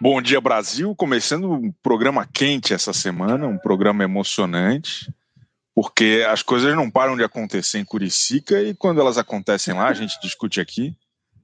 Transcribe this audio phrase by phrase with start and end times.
[0.00, 0.94] Bom dia, Brasil.
[0.94, 5.12] Começando um programa quente essa semana, um programa emocionante,
[5.74, 9.92] porque as coisas não param de acontecer em Curicica e quando elas acontecem lá, a
[9.92, 10.96] gente discute aqui.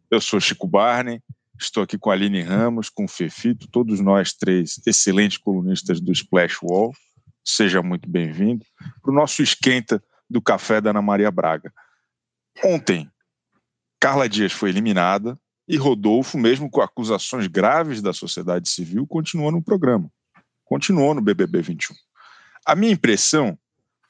[0.09, 1.21] Eu sou Chico Barney,
[1.61, 6.13] estou aqui com a Aline Ramos, com o Fefito, todos nós três excelentes colunistas do
[6.13, 6.93] Splash Wall.
[7.45, 8.65] Seja muito bem-vindo
[9.03, 10.01] para o nosso esquenta
[10.31, 11.73] do café da Ana Maria Braga.
[12.63, 13.11] Ontem,
[13.99, 15.37] Carla Dias foi eliminada,
[15.67, 20.11] e Rodolfo, mesmo com acusações graves da sociedade civil, continuou no programa.
[20.65, 21.95] Continuou no BBB 21.
[22.67, 23.59] A minha impressão,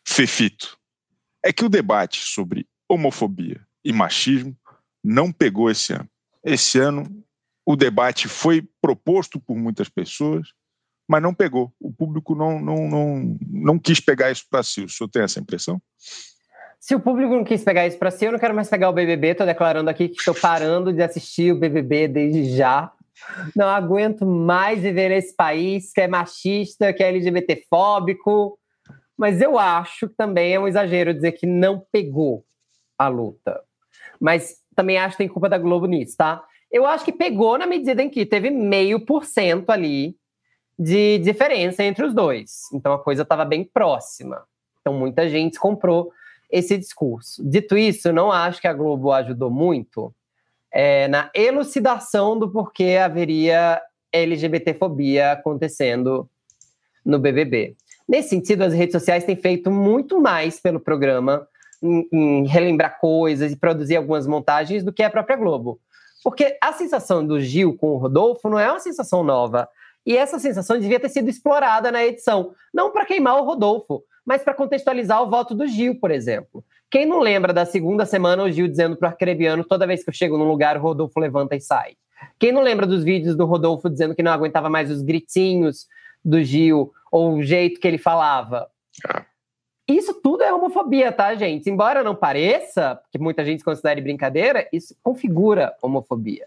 [0.06, 0.78] Fefito,
[1.42, 4.56] é que o debate sobre homofobia e machismo
[5.02, 6.09] não pegou esse ano.
[6.42, 7.25] Esse ano,
[7.66, 10.48] o debate foi proposto por muitas pessoas,
[11.09, 11.75] mas não pegou.
[11.78, 14.83] O público não, não, não, não quis pegar isso para si.
[14.83, 15.80] O senhor tem essa impressão?
[16.84, 18.92] Se o público não quis pegar isso para si, eu não quero mais pegar o
[18.92, 19.29] BBB.
[19.29, 22.92] Estou declarando aqui que estou parando de assistir o BBB desde já.
[23.56, 28.58] Não aguento mais viver nesse país que é machista, que é LGBTfóbico.
[29.17, 32.45] Mas eu acho que também é um exagero dizer que não pegou
[32.98, 33.62] a luta.
[34.20, 36.45] Mas também acho que tem culpa da Globo nisso, tá?
[36.70, 40.19] Eu acho que pegou na medida em que teve meio por cento ali
[40.78, 42.70] de diferença entre os dois.
[42.75, 44.45] Então a coisa estava bem próxima.
[44.83, 46.12] Então muita gente comprou
[46.55, 47.42] esse discurso.
[47.44, 50.14] Dito isso, não acho que a Globo ajudou muito
[50.72, 56.30] é, na elucidação do porquê haveria LGBTfobia acontecendo
[57.05, 57.74] no BBB.
[58.08, 61.44] Nesse sentido, as redes sociais têm feito muito mais pelo programa
[61.83, 65.80] em, em relembrar coisas e produzir algumas montagens do que a própria Globo.
[66.22, 69.68] Porque a sensação do Gil com o Rodolfo não é uma sensação nova.
[70.06, 72.52] E essa sensação devia ter sido explorada na edição.
[72.72, 76.64] Não para queimar o Rodolfo, mas para contextualizar o voto do Gil, por exemplo.
[76.91, 80.11] Quem não lembra da segunda semana o Gil dizendo para o arcrebiano toda vez que
[80.11, 81.97] eu chego num lugar o Rodolfo levanta e sai?
[82.39, 85.86] Quem não lembra dos vídeos do Rodolfo dizendo que não aguentava mais os gritinhos
[86.25, 88.68] do Gil ou o jeito que ele falava?
[89.86, 91.68] Isso tudo é homofobia, tá, gente?
[91.68, 96.46] Embora não pareça, que muita gente considere brincadeira, isso configura homofobia.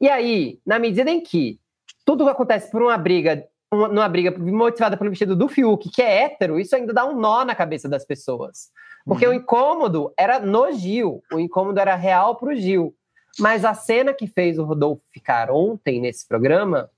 [0.00, 1.60] E aí, na medida em que
[2.04, 6.58] tudo acontece por uma briga numa briga motivada pelo vestido do Fiuk, que é hétero,
[6.58, 8.70] isso ainda dá um nó na cabeça das pessoas.
[9.04, 9.32] Porque uhum.
[9.32, 12.94] o incômodo era no Gil, o incômodo era real pro Gil.
[13.38, 16.90] Mas a cena que fez o Rodolfo ficar ontem nesse programa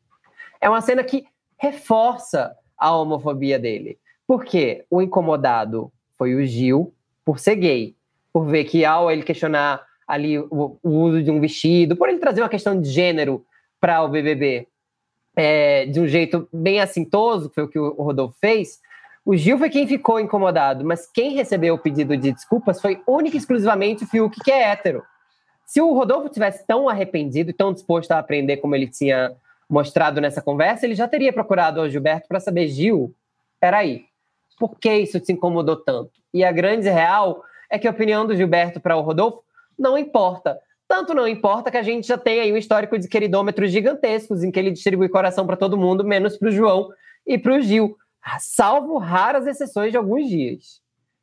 [0.61, 1.27] é uma cena que
[1.59, 3.99] reforça a homofobia dele.
[4.27, 6.95] Porque o incomodado foi o Gil
[7.25, 7.97] por ser gay,
[8.33, 12.19] por ver que ao ele questionar ali o, o uso de um vestido, por ele
[12.19, 13.45] trazer uma questão de gênero
[13.81, 14.67] para o BBB,
[15.37, 18.81] é, de um jeito bem assintoso, que foi o que o Rodolfo fez,
[19.25, 23.37] o Gil foi quem ficou incomodado, mas quem recebeu o pedido de desculpas foi única
[23.37, 25.03] e exclusivamente o Fiuk, que é hétero.
[25.67, 29.33] Se o Rodolfo tivesse tão arrependido e tão disposto a aprender como ele tinha
[29.69, 33.15] mostrado nessa conversa, ele já teria procurado o Gilberto para saber, Gil,
[33.61, 34.07] peraí,
[34.59, 36.11] por que isso te incomodou tanto?
[36.35, 39.45] E a grande real é que a opinião do Gilberto para o Rodolfo
[39.79, 40.59] não importa.
[40.91, 44.51] Tanto não importa que a gente já tem aí um histórico de queridômetros gigantescos, em
[44.51, 46.89] que ele distribui coração para todo mundo, menos para o João
[47.25, 47.97] e para o Gil,
[48.41, 50.83] salvo raras exceções de alguns dias.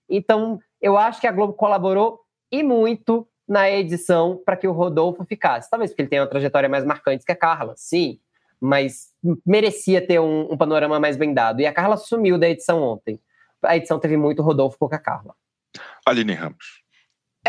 [0.09, 5.25] Então, eu acho que a Globo colaborou e muito na edição para que o Rodolfo
[5.25, 5.69] ficasse.
[5.69, 8.21] Talvez porque ele tenha uma trajetória mais marcante que a Carla, sim,
[8.61, 9.11] mas
[9.45, 11.59] merecia ter um, um panorama mais bem dado.
[11.59, 13.19] E a Carla sumiu da edição ontem.
[13.61, 15.35] A edição teve muito Rodolfo, pouca Carla.
[16.05, 16.86] Aline Ramos.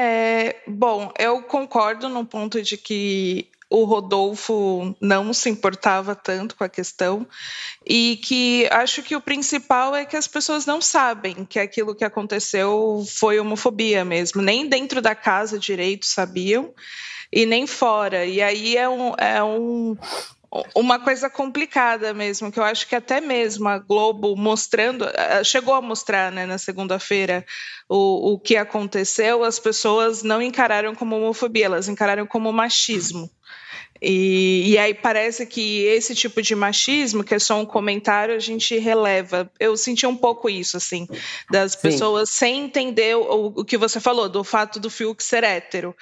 [0.00, 6.62] É, bom, eu concordo no ponto de que o Rodolfo não se importava tanto com
[6.62, 7.26] a questão
[7.84, 12.04] e que acho que o principal é que as pessoas não sabem que aquilo que
[12.04, 16.72] aconteceu foi homofobia mesmo, nem dentro da casa direito sabiam
[17.32, 18.24] e nem fora.
[18.24, 19.96] E aí é um, é um,
[20.74, 25.04] uma coisa complicada mesmo, que eu acho que até mesmo a Globo mostrando,
[25.44, 27.44] chegou a mostrar né, na segunda-feira
[27.88, 33.30] o, o que aconteceu, as pessoas não encararam como homofobia, elas encararam como machismo.
[34.00, 38.38] E, e, aí parece que esse tipo de machismo, que é só um comentário, a
[38.38, 39.50] gente releva.
[39.58, 41.06] Eu senti um pouco isso, assim,
[41.50, 41.78] das Sim.
[41.82, 45.94] pessoas sem entender o, o, que você falou, do fato do Fiuk ser hétero.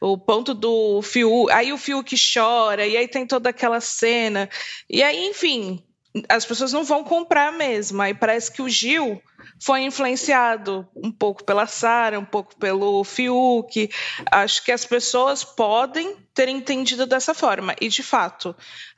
[0.00, 1.50] O ponto do Fiuk.
[1.52, 4.48] Aí o Fiuk chora, e aí tem toda aquela cena.
[4.90, 5.82] E aí, enfim,
[6.28, 8.00] as pessoas não vão comprar mesmo.
[8.00, 9.20] Aí parece que o Gil
[9.60, 13.90] foi influenciado um pouco pela Sara, um pouco pelo Fiuk.
[14.30, 17.74] Acho que as pessoas podem ter entendido dessa forma.
[17.80, 18.50] E, de fato,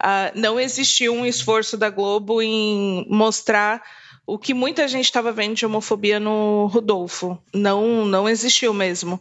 [0.02, 3.82] uh, não existiu um esforço da Globo em mostrar
[4.26, 7.38] o que muita gente estava vendo de homofobia no Rodolfo.
[7.54, 9.20] Não, não existiu mesmo.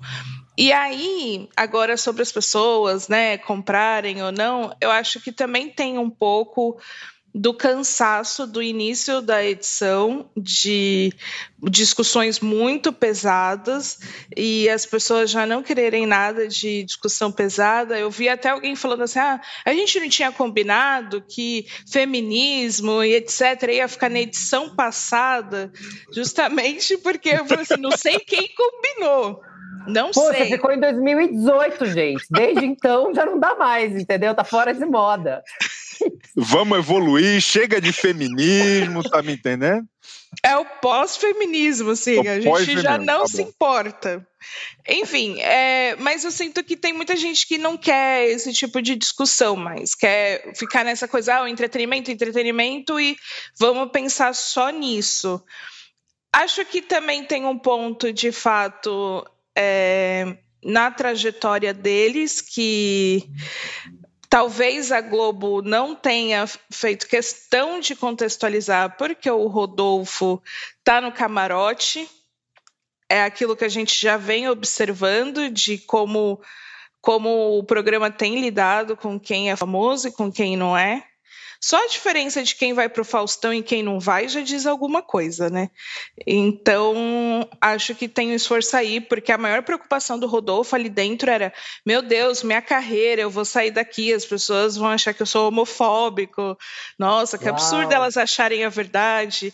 [0.57, 5.97] E aí, agora sobre as pessoas, né, comprarem ou não, eu acho que também tem
[5.97, 6.79] um pouco
[7.37, 11.11] do cansaço do início da edição, de
[11.61, 13.99] discussões muito pesadas
[14.37, 17.99] e as pessoas já não quererem nada de discussão pesada.
[17.99, 23.15] Eu vi até alguém falando assim: ah, a gente não tinha combinado que feminismo e
[23.15, 23.63] etc.
[23.69, 25.73] ia ficar na edição passada,
[26.13, 29.41] justamente porque eu falei assim: não sei quem combinou.
[29.87, 30.45] Não Pô, sei.
[30.45, 32.25] Você ficou em 2018, gente.
[32.31, 34.33] Desde então já não dá mais, entendeu?
[34.33, 35.43] Tá fora de moda.
[36.35, 39.87] Vamos evoluir, chega de feminismo, tá me entendendo?
[40.43, 44.27] É o pós-feminismo, assim, o a gente já não tá se importa.
[44.87, 48.95] Enfim, é, mas eu sinto que tem muita gente que não quer esse tipo de
[48.95, 53.15] discussão mais, quer ficar nessa coisa, ah, entretenimento, entretenimento, e
[53.57, 55.41] vamos pensar só nisso.
[56.33, 59.25] Acho que também tem um ponto, de fato,
[59.57, 63.23] é, na trajetória deles, que
[64.35, 70.43] Talvez a Globo não tenha feito questão de contextualizar porque o Rodolfo
[70.77, 72.05] está no camarote.
[73.07, 76.41] É aquilo que a gente já vem observando de como,
[76.99, 81.07] como o programa tem lidado com quem é famoso e com quem não é.
[81.59, 84.65] Só a diferença de quem vai para o Faustão e quem não vai já diz
[84.65, 85.69] alguma coisa, né?
[86.25, 91.29] Então, acho que tem um esforço aí, porque a maior preocupação do Rodolfo ali dentro
[91.29, 91.53] era:
[91.85, 95.47] meu Deus, minha carreira, eu vou sair daqui, as pessoas vão achar que eu sou
[95.47, 96.57] homofóbico.
[96.97, 97.53] Nossa, que Uau.
[97.53, 99.53] absurdo elas acharem a verdade.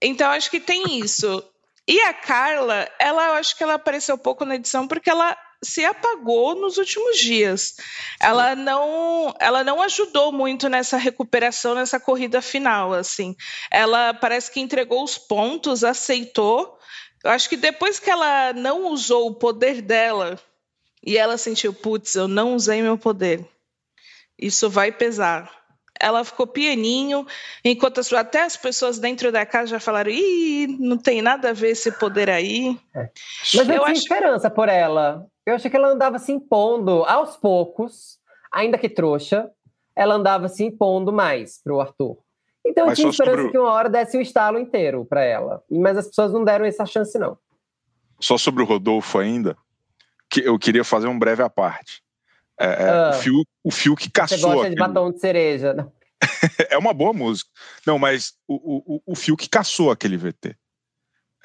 [0.00, 1.42] Então, acho que tem isso.
[1.88, 5.84] E a Carla, ela eu acho que ela apareceu pouco na edição porque ela se
[5.84, 7.76] apagou nos últimos dias.
[8.20, 13.36] Ela não, ela não ajudou muito nessa recuperação, nessa corrida final, assim.
[13.70, 16.78] Ela parece que entregou os pontos, aceitou.
[17.24, 20.38] Eu acho que depois que ela não usou o poder dela
[21.04, 23.46] e ela sentiu, putz, eu não usei meu poder.
[24.38, 25.56] Isso vai pesar
[26.00, 27.26] ela ficou pianinho,
[27.64, 31.52] enquanto as, até as pessoas dentro da casa já falaram: ih, não tem nada a
[31.52, 32.78] ver esse poder aí.
[32.94, 33.08] É.
[33.54, 33.92] Mas eu, eu tinha acho...
[33.92, 35.26] esperança por ela.
[35.46, 38.18] Eu achei que ela andava se impondo aos poucos,
[38.52, 39.48] ainda que trouxa,
[39.94, 42.18] ela andava se impondo mais pro Arthur.
[42.66, 43.52] Então eu tinha esperança sobre...
[43.52, 45.62] que uma hora desse o um estalo inteiro para ela.
[45.70, 47.38] Mas as pessoas não deram essa chance, não.
[48.20, 49.56] Só sobre o Rodolfo ainda,
[50.28, 52.02] que eu queria fazer um breve à parte.
[52.58, 54.38] É, é ah, o, fio, o fio que caçou.
[54.38, 55.74] Você gosta de batom de cereja,
[56.70, 57.48] é uma boa música.
[57.86, 60.56] Não, mas o, o, o fio que caçou aquele VT.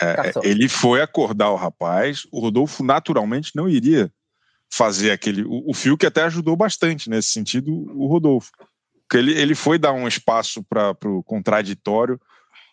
[0.02, 4.12] É, ele foi acordar o rapaz, o Rodolfo naturalmente não iria
[4.70, 5.44] fazer aquele.
[5.44, 8.52] O, o fio que até ajudou bastante nesse sentido, o Rodolfo.
[9.02, 12.20] Porque ele, ele foi dar um espaço para o contraditório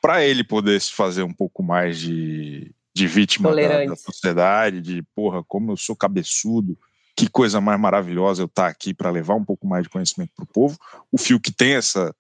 [0.01, 5.03] para ele poder se fazer um pouco mais de, de vítima da, da, sociedade, de
[5.15, 6.79] porra, como eu sou cabeçudo,
[7.17, 10.31] que coisa mais maravilhosa eu estar tá aqui para levar um pouco mais de conhecimento
[10.37, 10.79] para o povo.
[11.11, 12.15] O Fio que tem essa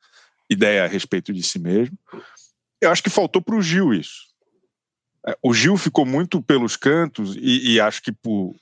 [0.51, 1.97] ideia a respeito de si mesmo.
[2.81, 4.28] Eu acho que faltou para o Gil isso.
[5.29, 8.57] É, o Gil ficou muito pelos cantos e, e, acho que por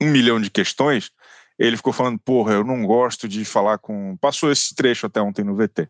[0.00, 1.12] um milhão de questões
[1.56, 4.16] ele ficou falando, porra, eu não gosto de falar com.
[4.16, 5.88] Passou esse trecho até ontem no VT.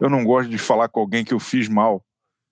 [0.00, 2.04] Eu não gosto de falar com alguém que eu fiz mal,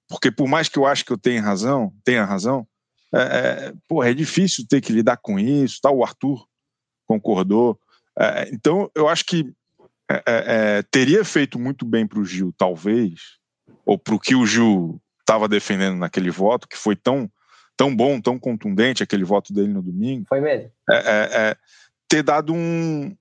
[0.09, 2.67] porque por mais que eu acho que eu tenha razão, tenha razão,
[3.13, 5.81] é, é, porra, é difícil ter que lidar com isso.
[5.81, 5.91] Tá?
[5.91, 6.47] O Arthur
[7.07, 7.79] concordou.
[8.17, 9.53] É, então, eu acho que
[10.09, 13.39] é, é, é teria feito muito bem para o Gil, talvez,
[13.85, 17.31] ou para o que o Gil estava defendendo naquele voto, que foi tão,
[17.77, 20.27] tão bom, tão contundente aquele voto dele no domingo.
[20.29, 20.71] Foi mesmo.
[20.91, 21.57] É,
[22.09, 23.17] ter dado um,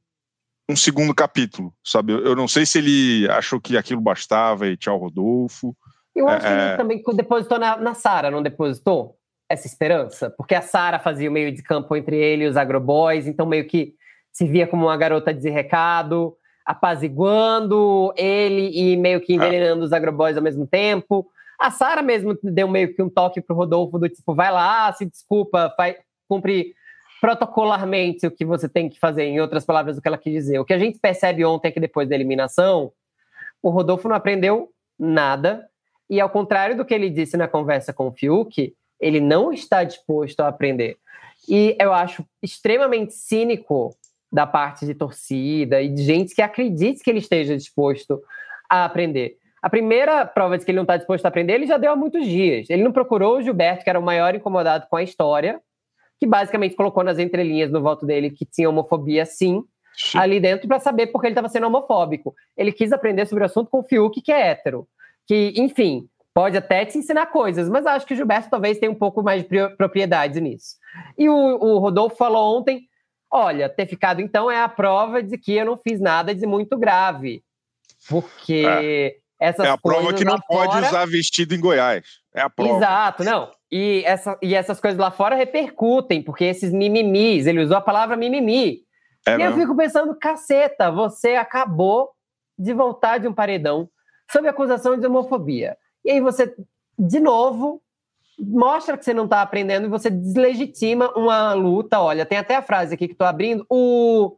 [0.69, 2.13] um segundo capítulo, sabe?
[2.13, 5.75] Eu não sei se ele achou que aquilo bastava e tchau, Rodolfo.
[6.13, 9.17] Eu acho que ele também depositou na, na Sara, não depositou?
[9.51, 10.29] essa esperança?
[10.29, 13.67] Porque a Sara fazia o meio de campo entre ele e os agroboys, então meio
[13.67, 13.93] que
[14.31, 19.85] se via como uma garota de recado, apaziguando ele e meio que envenenando ah.
[19.85, 21.27] os agroboys ao mesmo tempo.
[21.61, 25.05] A Sara mesmo deu meio que um toque pro Rodolfo do tipo, vai lá, se
[25.05, 25.95] desculpa, vai,
[26.27, 26.73] cumpre
[27.21, 30.57] protocolarmente o que você tem que fazer, em outras palavras, o que ela quis dizer.
[30.57, 32.91] O que a gente percebe ontem é que depois da eliminação,
[33.61, 35.69] o Rodolfo não aprendeu nada,
[36.09, 39.83] e ao contrário do que ele disse na conversa com o Fiuk, ele não está
[39.83, 40.97] disposto a aprender.
[41.47, 43.95] E eu acho extremamente cínico
[44.31, 48.19] da parte de torcida e de gente que acredite que ele esteja disposto
[48.67, 49.37] a aprender.
[49.61, 51.95] A primeira prova de que ele não está disposto a aprender, ele já deu há
[51.95, 52.69] muitos dias.
[52.69, 55.61] Ele não procurou o Gilberto, que era o maior incomodado com a história,
[56.19, 59.63] que basicamente colocou nas entrelinhas no voto dele que tinha homofobia, sim,
[59.95, 60.17] sim.
[60.17, 62.33] ali dentro, para saber por que ele estava sendo homofóbico.
[62.57, 64.87] Ele quis aprender sobre o assunto com o Fiuk, que é hétero.
[65.27, 68.95] Que, enfim, pode até te ensinar coisas, mas acho que o Gilberto talvez tenha um
[68.95, 70.75] pouco mais de propriedade nisso.
[71.17, 72.87] E o, o Rodolfo falou ontem:
[73.29, 76.77] olha, ter ficado então é a prova de que eu não fiz nada de muito
[76.77, 77.43] grave.
[78.09, 79.20] Porque é.
[79.41, 80.87] Essas É a prova que não pode fora...
[80.87, 82.05] usar vestido em Goiás.
[82.33, 82.77] É a prova.
[82.77, 83.49] Exato, não.
[83.71, 88.15] E, essa, e essas coisas lá fora repercutem, porque esses mimimis, ele usou a palavra
[88.15, 88.81] mimimi.
[89.27, 89.55] É e mesmo?
[89.55, 92.11] eu fico pensando, caceta, você acabou
[92.57, 93.89] de voltar de um paredão
[94.31, 95.75] sob acusação de homofobia.
[96.05, 96.53] E aí você,
[96.97, 97.81] de novo,
[98.39, 101.99] mostra que você não está aprendendo e você deslegitima uma luta.
[101.99, 103.65] Olha, tem até a frase aqui que estou abrindo.
[103.67, 104.37] O,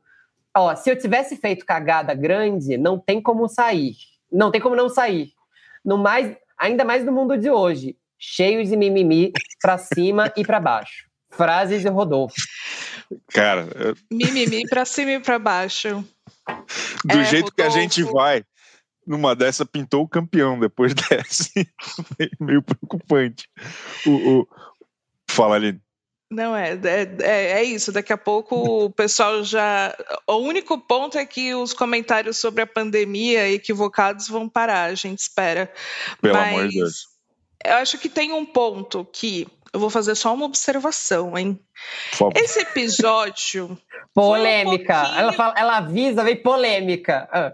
[0.56, 4.13] ó, se eu tivesse feito cagada grande, não tem como sair.
[4.34, 5.32] Não tem como não sair.
[5.86, 10.60] No mais, ainda mais no mundo de hoje, cheio de mimimi para cima e para
[10.60, 11.06] baixo.
[11.30, 12.36] Frases de Rodolfo.
[13.32, 13.96] Cara, eu...
[14.12, 16.04] mimimi para cima e para baixo.
[17.06, 17.56] Do é, jeito Rodolfo.
[17.56, 18.44] que a gente vai,
[19.06, 21.50] numa dessa pintou o campeão depois dessa.
[22.40, 23.48] Meio preocupante.
[24.06, 24.48] O, o...
[25.30, 25.80] Fala, ali.
[26.34, 26.72] Não, é,
[27.22, 27.92] é, é, isso.
[27.92, 29.96] Daqui a pouco o pessoal já.
[30.28, 35.20] O único ponto é que os comentários sobre a pandemia equivocados vão parar, a gente
[35.20, 35.72] espera.
[36.22, 37.08] Pelo Mas amor de Deus.
[37.64, 39.48] Eu acho que tem um ponto que.
[39.72, 41.60] Eu vou fazer só uma observação, hein?
[42.36, 43.78] Esse episódio.
[44.14, 44.94] polêmica.
[44.94, 45.20] Um pouquinho...
[45.20, 47.28] ela, fala, ela avisa, vem polêmica.
[47.32, 47.54] Ah.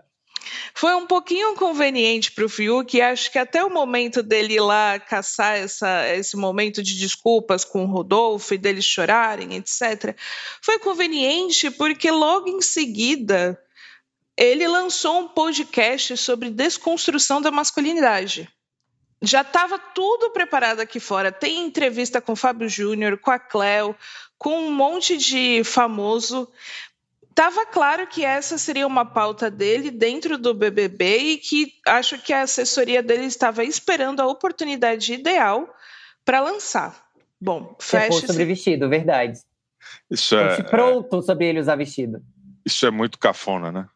[0.73, 4.99] Foi um pouquinho conveniente para o Fiuk, acho que até o momento dele ir lá
[4.99, 10.15] caçar essa, esse momento de desculpas com o Rodolfo e deles chorarem, etc.,
[10.61, 13.59] foi conveniente porque logo em seguida
[14.37, 18.49] ele lançou um podcast sobre desconstrução da masculinidade.
[19.21, 21.29] Já estava tudo preparado aqui fora.
[21.29, 23.93] Tem entrevista com o Fábio Júnior, com a Cleo,
[24.37, 26.49] com um monte de famoso,
[27.39, 32.33] Estava claro que essa seria uma pauta dele dentro do BBB e que acho que
[32.33, 35.73] a assessoria dele estava esperando a oportunidade ideal
[36.25, 37.01] para lançar.
[37.39, 38.27] Bom, fecha.
[38.27, 39.39] sobre vestido, verdade.
[40.11, 42.21] Isso é, é, pronto sobre ele usar vestido.
[42.65, 43.87] Isso é muito cafona, né?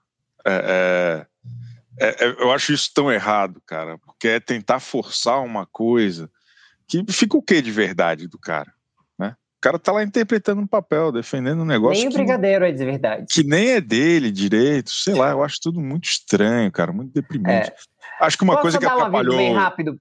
[0.46, 1.28] É,
[2.00, 6.32] é, é, é, eu acho isso tão errado, cara, porque é tentar forçar uma coisa
[6.88, 8.74] que fica o que de verdade do cara?
[9.64, 11.98] Cara tá lá interpretando um papel, defendendo um negócio.
[11.98, 13.26] Nem o brigadeiro é de verdade.
[13.32, 17.70] Que nem é dele direito, sei lá, eu acho tudo muito estranho, cara, muito deprimente.
[17.70, 17.76] É.
[18.20, 19.38] Acho que uma Posso coisa que atrapalhou.
[19.38, 19.98] bem rápido.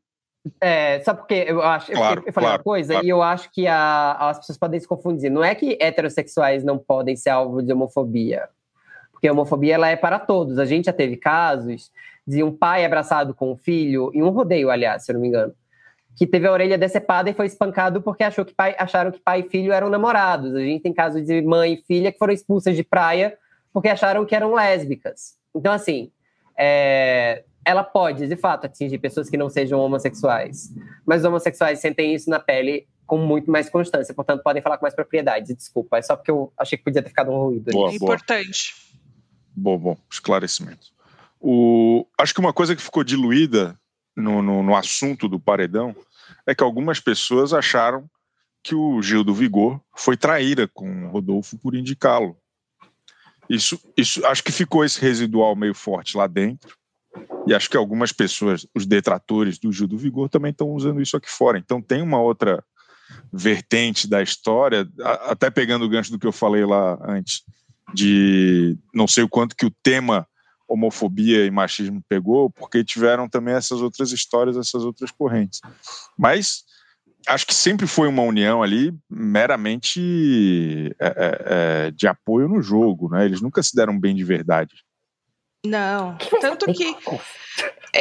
[0.61, 3.07] É, só porque eu acho, claro, eu falei claro, uma coisa claro.
[3.07, 5.31] e eu acho que a, as pessoas podem se confundir.
[5.31, 8.49] Não é que heterossexuais não podem ser alvo de homofobia,
[9.12, 10.59] porque a homofobia ela é para todos.
[10.59, 11.92] A gente já teve casos
[12.26, 15.28] de um pai abraçado com um filho, em um rodeio, aliás, se eu não me
[15.28, 15.54] engano,
[16.16, 19.40] que teve a orelha decepada e foi espancado porque achou que pai, acharam que pai
[19.40, 20.54] e filho eram namorados.
[20.54, 23.37] A gente tem casos de mãe e filha que foram expulsas de praia
[23.73, 25.37] porque acharam que eram lésbicas.
[25.54, 26.11] Então, assim,
[26.59, 30.71] é, ela pode, de fato, atingir pessoas que não sejam homossexuais.
[31.07, 34.85] Mas os homossexuais sentem isso na pele com muito mais constância, portanto, podem falar com
[34.85, 35.54] mais propriedade.
[35.54, 37.71] Desculpa, é só porque eu achei que podia ter ficado um ruído.
[37.71, 38.75] Boa, é importante.
[39.54, 40.88] Bom, bom, esclarecimento.
[41.38, 43.78] O, acho que uma coisa que ficou diluída
[44.16, 45.95] no, no, no assunto do paredão
[46.47, 48.09] é que algumas pessoas acharam
[48.62, 52.37] que o Gil do Vigor foi traíra com o Rodolfo por indicá-lo.
[53.49, 56.76] Isso, isso, acho que ficou esse residual meio forte lá dentro.
[57.47, 61.16] E acho que algumas pessoas, os detratores do Gil do Vigor, também estão usando isso
[61.16, 61.59] aqui fora.
[61.59, 62.64] Então tem uma outra
[63.33, 64.88] vertente da história,
[65.26, 67.42] até pegando o gancho do que eu falei lá antes,
[67.92, 70.26] de não sei o quanto que o tema
[70.73, 75.61] homofobia e machismo pegou, porque tiveram também essas outras histórias, essas outras correntes.
[76.17, 76.64] Mas
[77.26, 83.09] acho que sempre foi uma união ali meramente é, é, é de apoio no jogo,
[83.11, 83.25] né?
[83.25, 84.75] Eles nunca se deram bem de verdade.
[85.64, 86.97] Não, tanto que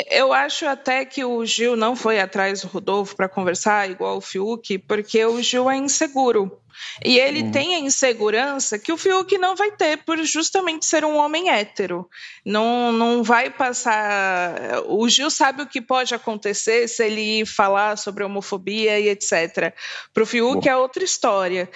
[0.10, 4.22] eu acho até que o Gil não foi atrás do Rodolfo para conversar, igual o
[4.22, 6.60] Fiuk, porque o Gil é inseguro.
[7.04, 7.52] E ele uhum.
[7.52, 12.10] tem a insegurança que o Fiuk não vai ter por justamente ser um homem hétero.
[12.46, 14.84] Não, não vai passar.
[14.88, 19.74] O Gil sabe o que pode acontecer se ele falar sobre homofobia e etc.
[20.14, 21.70] Para o Fiuk é outra história.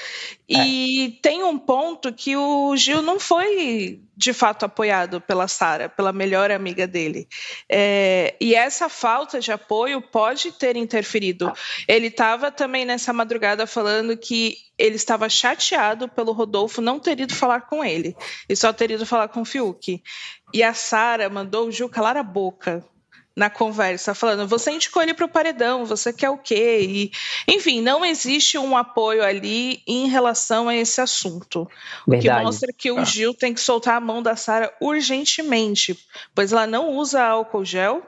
[0.47, 1.21] E é.
[1.21, 6.49] tem um ponto que o Gil não foi de fato apoiado pela Sara, pela melhor
[6.49, 7.27] amiga dele.
[7.69, 11.51] É, e essa falta de apoio pode ter interferido.
[11.87, 17.33] Ele estava também nessa madrugada falando que ele estava chateado pelo Rodolfo não ter ido
[17.33, 18.15] falar com ele
[18.47, 20.01] e só ter ido falar com o Fiuk.
[20.53, 22.85] E a Sara mandou o Gil calar a boca
[23.35, 26.79] na conversa, falando: você indicou ele para o paredão, você quer o quê?
[26.81, 27.11] E,
[27.47, 31.67] enfim, não existe um apoio ali em relação a esse assunto.
[32.07, 32.29] Verdade.
[32.29, 33.03] O que mostra que o ah.
[33.03, 35.99] Gil tem que soltar a mão da Sara urgentemente,
[36.33, 38.03] pois ela não usa álcool gel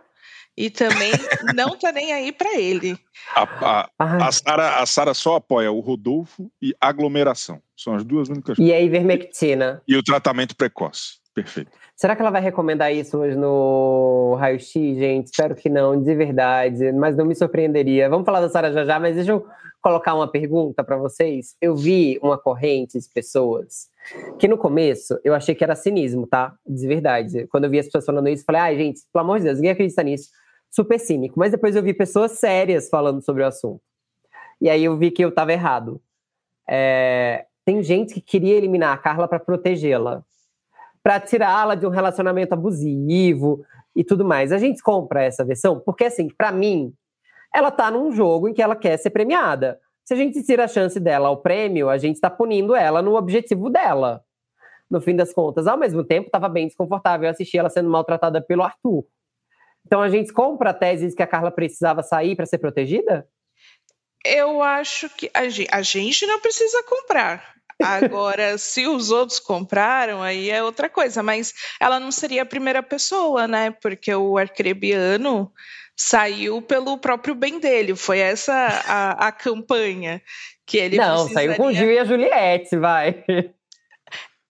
[0.57, 1.11] e também
[1.55, 2.97] não tá nem aí para ele.
[3.35, 7.61] A, a, a, Sara, a Sara só apoia o Rodolfo e aglomeração.
[7.75, 9.81] São as duas únicas E a ivermectina.
[9.87, 11.19] E o tratamento precoce.
[11.35, 11.69] Perfeito.
[11.95, 15.27] Será que ela vai recomendar isso hoje no Raio-X, gente?
[15.27, 18.09] Espero que não, de verdade, mas não me surpreenderia.
[18.09, 19.45] Vamos falar da Sara já já, mas deixa eu
[19.81, 21.55] colocar uma pergunta para vocês.
[21.61, 23.89] Eu vi uma corrente de pessoas
[24.39, 26.55] que no começo eu achei que era cinismo, tá?
[26.65, 27.45] De verdade.
[27.47, 29.57] Quando eu vi as pessoas falando isso, eu falei, ai, gente, pelo amor de Deus,
[29.57, 30.29] ninguém acredita nisso
[30.77, 31.39] super cínico.
[31.39, 33.81] Mas depois eu vi pessoas sérias falando sobre o assunto.
[34.61, 35.99] E aí eu vi que eu estava errado.
[36.69, 40.23] É, tem gente que queria eliminar a Carla para protegê-la,
[41.01, 43.65] para tirá-la de um relacionamento abusivo
[43.95, 44.51] e tudo mais.
[44.51, 46.93] A gente compra essa versão porque, assim, para mim,
[47.53, 49.79] ela tá num jogo em que ela quer ser premiada.
[50.05, 53.15] Se a gente tira a chance dela ao prêmio, a gente está punindo ela no
[53.15, 54.23] objetivo dela.
[54.89, 58.63] No fim das contas, ao mesmo tempo, estava bem desconfortável assistir ela sendo maltratada pelo
[58.63, 59.03] Arthur.
[59.87, 63.25] Então a gente compra a tese de que a Carla precisava sair para ser protegida?
[64.25, 67.53] Eu acho que a gente, não precisa comprar.
[67.81, 71.23] Agora, se os outros compraram, aí é outra coisa.
[71.23, 73.71] Mas ela não seria a primeira pessoa, né?
[73.71, 75.49] Porque o arcrebiano
[75.95, 77.95] saiu pelo próprio bem dele.
[77.95, 80.21] Foi essa a, a campanha
[80.65, 81.49] que ele Não, precisaria...
[81.51, 83.23] saiu com o Gil e a Juliette, vai.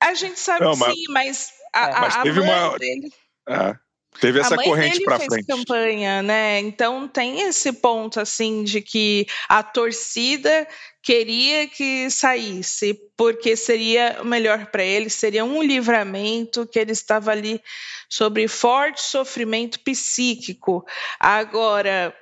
[0.01, 0.93] A gente sabe não, mas...
[0.93, 2.77] sim, mas a, é, mas a teve uma...
[2.79, 3.11] dele...
[3.47, 3.86] É.
[4.19, 5.45] Teve essa corrente para frente.
[5.45, 6.59] campanha, né?
[6.59, 10.67] Então tem esse ponto assim de que a torcida
[11.03, 17.61] queria que saísse, porque seria melhor para ele, seria um livramento que ele estava ali
[18.09, 20.85] sobre forte sofrimento psíquico.
[21.19, 22.13] Agora,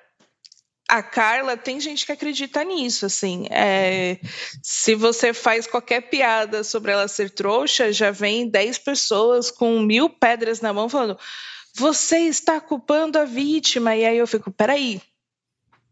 [0.87, 3.47] a Carla, tem gente que acredita nisso, assim.
[3.49, 4.19] É,
[4.61, 10.09] se você faz qualquer piada sobre ela ser trouxa, já vem 10 pessoas com mil
[10.09, 11.17] pedras na mão falando
[11.75, 13.95] você está culpando a vítima.
[13.95, 15.01] E aí eu fico, peraí,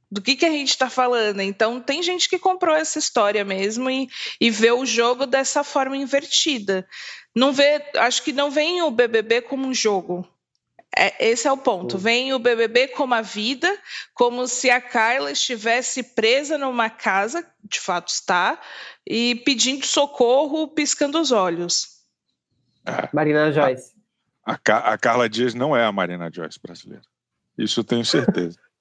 [0.10, 1.42] do que, que a gente está falando?
[1.42, 4.08] Então, tem gente que comprou essa história mesmo e,
[4.40, 6.88] e vê o jogo dessa forma invertida.
[7.36, 10.26] Não vê, acho que não vem o BBB como um jogo.
[10.96, 11.98] É, esse é o ponto.
[11.98, 13.76] Vem o BBB como a vida,
[14.14, 18.62] como se a Carla estivesse presa numa casa, de fato está,
[19.06, 21.88] e pedindo socorro, piscando os olhos.
[23.12, 23.93] Marina Joyce
[24.46, 27.04] a, a Carla Dias não é a Marina Joyce brasileira.
[27.58, 28.60] Isso eu tenho certeza.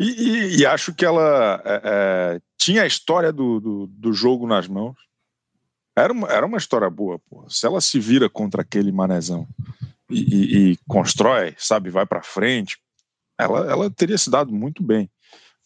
[0.00, 4.44] E, e, e acho que ela é, é, tinha a história do, do, do, jogo
[4.44, 4.96] nas mãos.
[5.94, 7.20] Era uma, era uma história boa.
[7.48, 9.46] Se ela se vira contra aquele manezão
[10.10, 12.78] e, e constrói, sabe, vai para frente,
[13.38, 15.08] ela, ela teria se dado muito bem.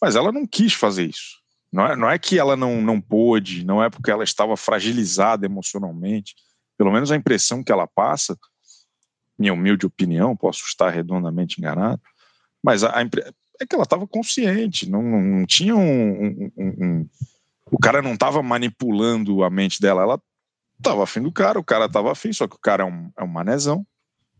[0.02, 1.38] Mas ela não quis fazer isso.
[1.72, 5.46] Não é, não é que ela não, não pôde, não é porque ela estava fragilizada
[5.46, 6.34] emocionalmente.
[6.76, 8.36] Pelo menos a impressão que ela passa
[9.38, 12.00] minha humilde opinião, posso estar redondamente enganado,
[12.62, 13.02] mas a, a
[13.60, 17.08] é que ela estava consciente, não, não tinha um, um, um, um,
[17.70, 20.20] O cara não estava manipulando a mente dela, ela
[20.78, 23.24] estava afim do cara, o cara estava afim, só que o cara é um, é
[23.24, 23.84] um manezão,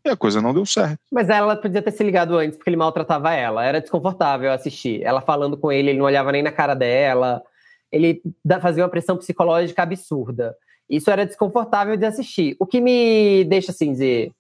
[0.05, 1.01] e a coisa não deu certo.
[1.11, 5.03] Mas ela podia ter se ligado antes, porque ele maltratava ela, era desconfortável assistir.
[5.03, 7.43] Ela falando com ele, ele não olhava nem na cara dela,
[7.91, 8.23] ele
[8.61, 10.55] fazia uma pressão psicológica absurda.
[10.89, 12.57] Isso era desconfortável de assistir.
[12.59, 14.33] O que me deixa assim dizer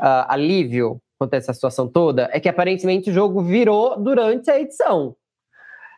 [0.00, 4.58] uh, alívio quanto a essa situação toda é que aparentemente o jogo virou durante a
[4.58, 5.14] edição.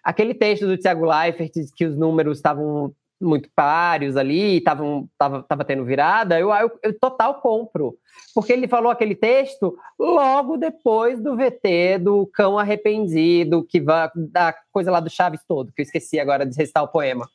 [0.02, 5.64] Aquele texto do Thiago Leifert que os números estavam muito páreos ali, estavam tava, tava
[5.64, 7.96] tendo virada, eu, eu, eu, total compro.
[8.34, 14.54] Porque ele falou aquele texto logo depois do VT do cão arrependido, que vai da
[14.70, 17.26] coisa lá do Chaves todo, que eu esqueci agora de recitar o poema.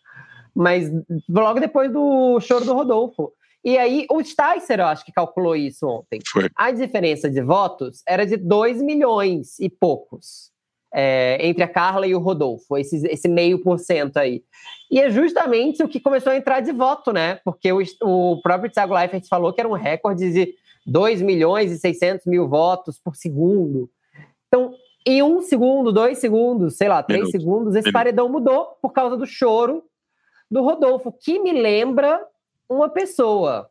[0.55, 0.91] Mas
[1.27, 3.33] logo depois do choro do Rodolfo.
[3.63, 6.19] E aí, o Sticer, eu acho que calculou isso ontem.
[6.31, 6.49] Foi.
[6.55, 10.49] A diferença de votos era de 2 milhões e poucos
[10.93, 14.43] é, entre a Carla e o Rodolfo, esse, esse meio por cento aí.
[14.89, 17.39] E é justamente o que começou a entrar de voto, né?
[17.43, 21.77] Porque o, o próprio Thiago Leifert falou que era um recorde de 2 milhões e
[21.77, 23.89] 600 mil votos por segundo.
[24.47, 24.73] Então,
[25.05, 27.39] em um segundo, dois segundos, sei lá, três Minuto.
[27.39, 27.93] segundos, esse Minuto.
[27.93, 29.83] paredão mudou por causa do choro
[30.49, 32.19] do Rodolfo, que me lembra
[32.69, 33.69] uma pessoa.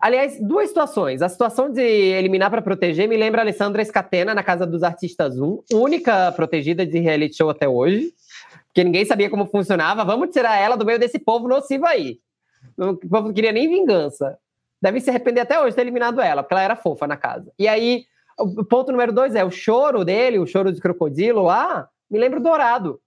[0.00, 1.22] Aliás, duas situações.
[1.22, 5.38] A situação de eliminar para proteger me lembra a Alessandra Escatena na Casa dos Artistas
[5.38, 8.12] 1, única protegida de reality show até hoje,
[8.66, 10.04] porque ninguém sabia como funcionava.
[10.04, 12.18] Vamos tirar ela do meio desse povo nocivo aí.
[12.76, 14.36] O povo não queria nem vingança.
[14.82, 17.50] Deve se arrepender até hoje de ter eliminado ela, porque ela era fofa na casa.
[17.58, 18.04] E aí,
[18.38, 22.40] o ponto número dois é o choro dele, o choro de crocodilo lá, me lembra
[22.40, 23.00] o Dourado,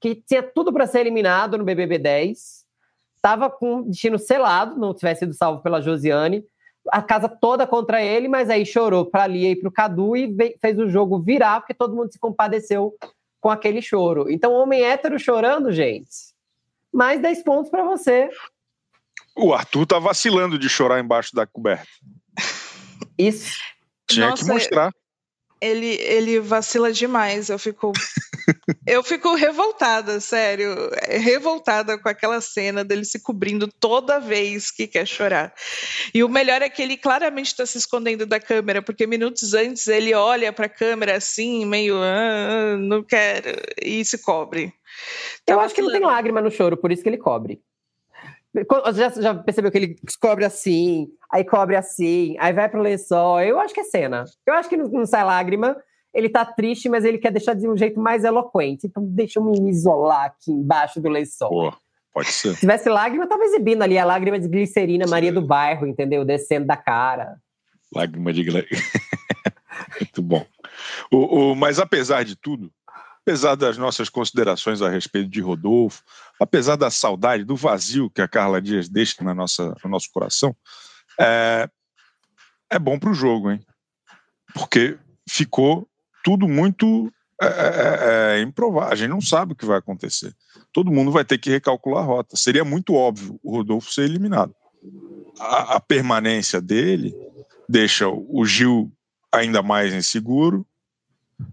[0.00, 2.61] que tinha tudo para ser eliminado no BBB 10
[3.22, 6.44] estava com destino selado, não tivesse sido salvo pela Josiane,
[6.90, 10.34] a casa toda contra ele, mas aí chorou para Lia e para o Cadu e
[10.60, 12.92] fez o jogo virar, porque todo mundo se compadeceu
[13.40, 14.28] com aquele choro.
[14.28, 16.08] Então, homem hétero chorando, gente,
[16.92, 18.28] mais 10 pontos para você.
[19.36, 21.86] O Arthur tá vacilando de chorar embaixo da coberta.
[23.16, 23.60] Isso.
[24.08, 24.92] Tinha Nossa, que mostrar.
[25.62, 27.48] Ele, ele vacila demais.
[27.48, 27.92] Eu fico.
[28.84, 30.90] eu fico revoltada, sério.
[31.08, 35.54] Revoltada com aquela cena dele se cobrindo toda vez que quer chorar.
[36.12, 39.86] E o melhor é que ele claramente está se escondendo da câmera, porque minutos antes
[39.86, 41.96] ele olha para a câmera assim, meio.
[42.02, 43.56] Ah, não quero.
[43.80, 44.74] E se cobre.
[45.46, 47.62] Tá eu acho que não tem lágrima no choro, por isso que ele cobre.
[48.94, 53.40] Já, já percebeu que ele cobre assim, aí cobre assim, aí vai pro lençol.
[53.40, 54.24] Eu acho que é cena.
[54.46, 55.76] Eu acho que não, não sai lágrima.
[56.12, 58.86] Ele tá triste, mas ele quer deixar de um jeito mais eloquente.
[58.86, 61.48] Então deixa eu me isolar aqui embaixo do lençol.
[61.48, 61.72] Pô,
[62.12, 62.54] pode ser.
[62.54, 66.24] Se tivesse lágrima, tava exibindo ali a lágrima de glicerina Maria do Bairro, entendeu?
[66.24, 67.36] Descendo da cara.
[67.94, 68.82] Lágrima de glicerina.
[69.98, 70.44] Muito bom.
[71.10, 72.70] O, o, mas apesar de tudo,
[73.22, 76.02] apesar das nossas considerações a respeito de Rodolfo,
[76.40, 80.54] apesar da saudade, do vazio que a Carla Dias deixa na nossa, no nosso coração,
[81.18, 81.68] é,
[82.70, 83.64] é bom para o jogo, hein?
[84.52, 85.88] Porque ficou
[86.24, 87.50] tudo muito é, é,
[88.36, 88.92] é, é, improvável.
[88.92, 90.34] A gente não sabe o que vai acontecer.
[90.72, 92.36] Todo mundo vai ter que recalcular a rota.
[92.36, 94.54] Seria muito óbvio o Rodolfo ser eliminado.
[95.38, 97.14] A, a permanência dele
[97.68, 98.92] deixa o Gil
[99.32, 100.66] ainda mais inseguro,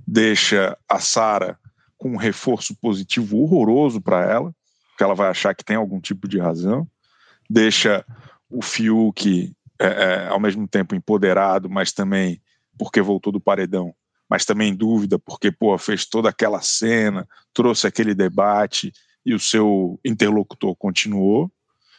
[0.07, 1.57] deixa a Sara
[1.97, 4.53] com um reforço positivo horroroso para ela,
[4.89, 6.87] porque ela vai achar que tem algum tipo de razão,
[7.49, 8.05] deixa
[8.49, 12.41] o Fiuk é, é, ao mesmo tempo empoderado, mas também
[12.77, 13.93] porque voltou do paredão,
[14.29, 18.93] mas também em dúvida porque pô, fez toda aquela cena, trouxe aquele debate
[19.25, 21.51] e o seu interlocutor continuou.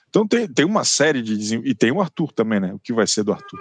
[0.09, 1.57] Então tem, tem uma série de.
[1.57, 2.75] E tem o Arthur também, né?
[2.75, 3.61] O que vai ser do Arthur?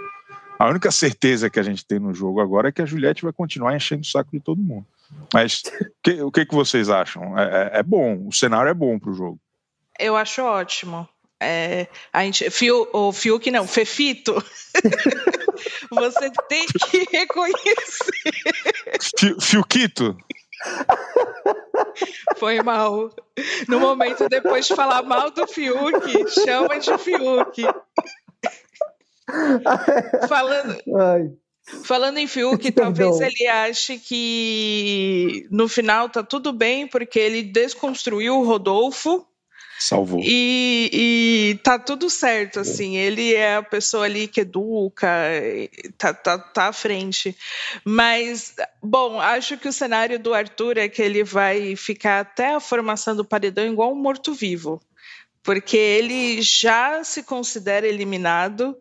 [0.60, 3.32] A única certeza que a gente tem no jogo agora é que a Juliette vai
[3.32, 4.86] continuar enchendo o saco de todo mundo.
[5.34, 5.63] Mas
[6.04, 7.39] que, o que, que vocês acham?
[7.39, 9.39] É, é, é bom, o cenário é bom para o jogo.
[9.98, 11.08] Eu acho ótimo.
[11.41, 14.36] É, a gente, Fio, o Fiuk não, Fefito.
[15.89, 18.12] Você tem que reconhecer.
[19.39, 20.17] Fiuquito?
[22.38, 23.10] Foi mal.
[23.67, 27.63] No momento, depois de falar mal do Fiuk, chama de Fiuk.
[30.28, 31.32] Falando, Ai.
[31.84, 38.39] falando em Fiuk, talvez ele ache que no final tá tudo bem, porque ele desconstruiu
[38.39, 39.26] o Rodolfo.
[39.80, 40.20] Salvou.
[40.22, 42.98] E, e tá tudo certo, assim.
[42.98, 45.08] Ele é a pessoa ali que educa,
[45.98, 47.34] tá, tá, tá à frente.
[47.86, 52.60] Mas, bom, acho que o cenário do Arthur é que ele vai ficar até a
[52.60, 54.82] formação do paredão igual um morto-vivo.
[55.42, 58.76] Porque ele já se considera eliminado.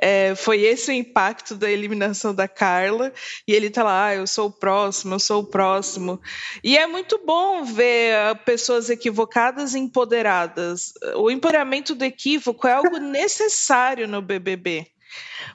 [0.00, 3.12] É, foi esse o impacto da eliminação da Carla,
[3.48, 6.20] e ele tá lá, ah, eu sou o próximo, eu sou o próximo.
[6.62, 10.92] E é muito bom ver ah, pessoas equivocadas e empoderadas.
[11.16, 14.86] O empoderamento do equívoco é algo necessário no BBB.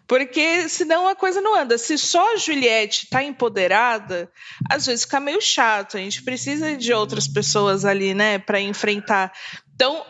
[0.07, 1.77] Porque senão a coisa não anda.
[1.77, 4.31] Se só a Juliette está empoderada,
[4.69, 5.97] às vezes fica meio chato.
[5.97, 9.31] A gente precisa de outras pessoas ali, né, para enfrentar.
[9.73, 10.05] Então,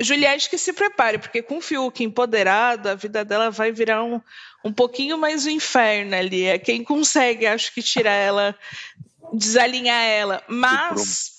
[0.00, 4.20] Juliette que se prepare, porque com o Fiuk empoderado, a vida dela vai virar um,
[4.64, 6.44] um pouquinho mais o inferno ali.
[6.44, 8.56] É quem consegue, acho que, tirar ela,
[9.32, 10.42] desalinhar ela.
[10.48, 11.32] Mas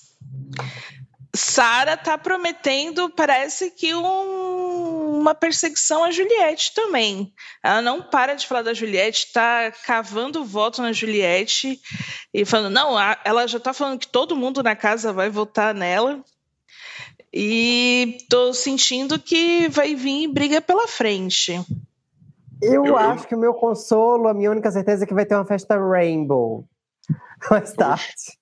[1.34, 7.34] Sara tá prometendo, parece que um, uma perseguição a Juliette também.
[7.62, 11.80] Ela não para de falar da Juliette, tá cavando voto na Juliette
[12.32, 16.22] e falando, não, ela já tá falando que todo mundo na casa vai votar nela.
[17.36, 21.60] E tô sentindo que vai vir briga pela frente.
[22.62, 23.28] Eu, eu acho eu...
[23.28, 26.64] que o meu consolo, a minha única certeza é que vai ter uma festa Rainbow
[27.50, 28.38] mais tarde.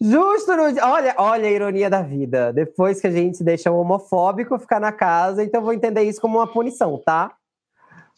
[0.00, 2.52] Justo no olha, olha a ironia da vida.
[2.52, 6.38] Depois que a gente deixa o homofóbico ficar na casa, então vou entender isso como
[6.38, 7.32] uma punição, tá?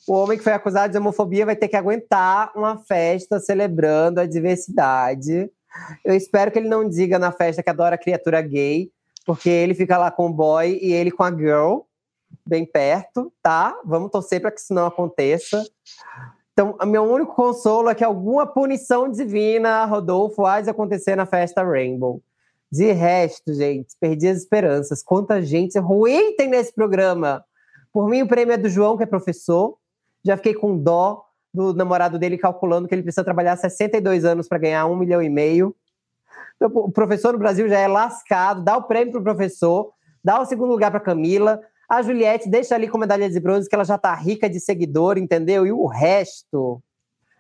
[0.09, 4.27] O homem que foi acusado de homofobia vai ter que aguentar uma festa celebrando a
[4.27, 5.51] diversidade.
[6.03, 8.91] Eu espero que ele não diga na festa que adora criatura gay,
[9.27, 11.81] porque ele fica lá com o boy e ele com a girl,
[12.47, 13.79] bem perto, tá?
[13.85, 15.67] Vamos torcer para que isso não aconteça.
[16.53, 22.23] Então, meu único consolo é que alguma punição divina, Rodolfo, de acontecer na festa Rainbow.
[22.71, 25.03] De resto, gente, perdi as esperanças.
[25.03, 27.45] Quanta gente ruim tem nesse programa.
[27.93, 29.77] Por mim, o prêmio é do João, que é professor.
[30.25, 34.59] Já fiquei com dó do namorado dele calculando que ele precisa trabalhar 62 anos para
[34.59, 35.75] ganhar um milhão e meio.
[36.57, 39.93] Então, o professor no Brasil já é lascado, dá o prêmio para o professor,
[40.25, 41.61] dá o segundo lugar para Camila.
[41.89, 45.19] A Juliette deixa ali com medalha de bronze, que ela já tá rica de seguidor,
[45.19, 45.67] entendeu?
[45.67, 46.83] E o resto.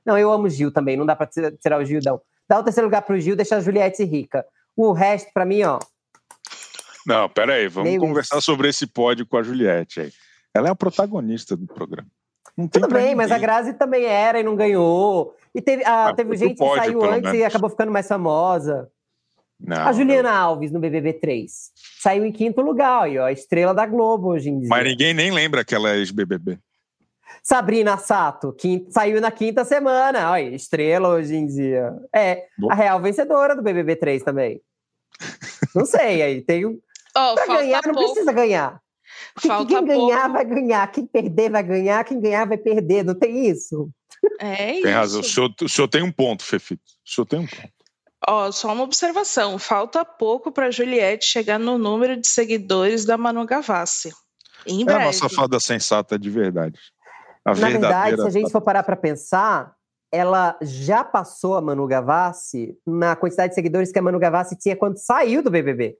[0.05, 2.21] Não, eu amo Gil também, não dá pra tirar o Gil, não.
[2.49, 4.47] Dá o terceiro lugar pro Gil, deixa a Juliette rica.
[4.77, 5.81] O resto, para mim, ó.
[7.07, 8.47] Não, peraí, vamos conversar isso.
[8.47, 10.13] sobre esse pódio com a Juliette aí.
[10.55, 12.09] Ela é a protagonista do programa.
[12.73, 13.15] Tudo bem, ninguém.
[13.15, 15.37] mas a Grazi também era e não ganhou.
[15.57, 17.39] E teve, ah, ah, teve gente pódio, que saiu antes menos.
[17.39, 18.91] e acabou ficando mais famosa.
[19.59, 20.37] Não, a Juliana não.
[20.37, 21.51] Alves no BBB 3
[21.99, 24.69] saiu em quinto lugar, aí, ó, estrela da Globo hoje em dia.
[24.69, 26.59] Mas ninguém nem lembra que ela é ex-BBB.
[27.43, 31.91] Sabrina Sato, quinta, saiu na quinta semana, olha, estrela hoje em dia.
[32.15, 34.61] É, a real vencedora do BBB 3 também.
[35.75, 36.79] Não sei, aí tem um.
[37.17, 37.99] Oh, pra ganhar, pouco.
[37.99, 38.81] não precisa ganhar.
[39.39, 40.33] Falta quem ganhar pouco.
[40.33, 43.91] vai ganhar, quem perder vai ganhar, quem ganhar vai perder, não tem isso?
[44.39, 44.83] É tem isso.
[44.83, 46.83] Tem razão, o senhor, o senhor tem um ponto, Fefito.
[47.07, 47.77] O senhor tem um ponto.
[48.27, 53.45] Ó, só uma observação: falta pouco para Juliette chegar no número de seguidores da Manu
[53.47, 54.13] Gavassi.
[54.67, 55.01] Em breve.
[55.01, 56.79] É a nossa fada sensata de verdade.
[57.45, 59.77] A Na verdade, se a gente for parar para pensar,
[60.11, 64.75] ela já passou a Manu Gavassi na quantidade de seguidores que a Manu Gavassi tinha
[64.75, 65.97] quando saiu do BBB.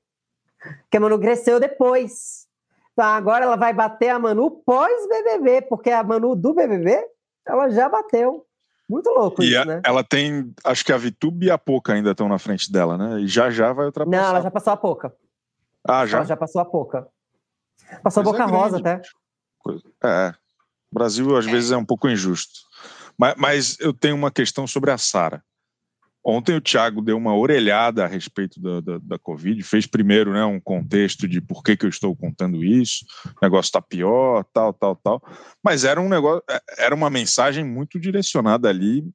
[0.91, 2.47] Que a Manu cresceu depois.
[2.93, 7.05] Então agora ela vai bater a Manu pós-BBB, porque a Manu do BBB,
[7.47, 8.45] ela já bateu.
[8.89, 9.81] Muito louco e isso, a, né?
[9.85, 13.21] Ela tem, acho que a Vitube e a Poca ainda estão na frente dela, né?
[13.21, 14.17] E já já vai ultrapassar.
[14.17, 15.13] Não, ela já passou a Poca.
[15.87, 16.19] Ah, já?
[16.19, 17.09] Ela já passou a Poca.
[18.03, 19.03] Passou Coisa a Boca Rosa até.
[19.59, 19.83] Coisa...
[20.05, 20.35] É.
[20.91, 21.51] O Brasil às é.
[21.51, 22.61] vezes é um pouco injusto.
[23.19, 25.43] Mas, mas eu tenho uma questão sobre a Sara.
[26.29, 30.45] Ontem o Thiago deu uma orelhada a respeito da, da, da, Covid, fez primeiro né,
[30.45, 34.73] um contexto de por que, que eu estou contando isso, o negócio está pior, tal,
[34.73, 35.23] tal, tal.
[35.63, 39.09] Mas era um negócio, é, era uma mensagem muito direcionada ali,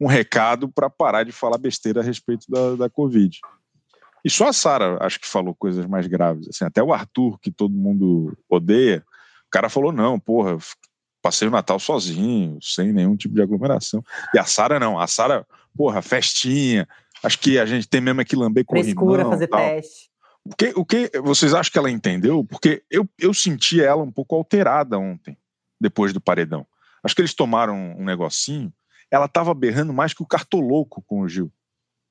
[0.00, 3.38] um recado para parar de falar besteira a respeito da, da Covid.
[4.24, 6.48] E só a Sara acho que falou coisas mais graves.
[6.48, 9.04] Assim, até o Arthur, que todo mundo odeia,
[9.46, 10.58] o cara falou: não, porra,
[11.22, 14.04] passei o Natal sozinho, sem nenhum tipo de aglomeração.
[14.34, 16.88] E a Sara não, a Sara porra, festinha.
[17.22, 19.60] Acho que a gente tem mesmo que lamber com Frescura, fazer tal.
[19.60, 20.10] teste.
[20.44, 22.44] O que, o que vocês acham que ela entendeu?
[22.44, 25.36] Porque eu, eu senti ela um pouco alterada ontem,
[25.78, 26.66] depois do paredão.
[27.02, 28.72] Acho que eles tomaram um negocinho.
[29.10, 31.52] Ela tava berrando mais que o cartoloco com o Gil.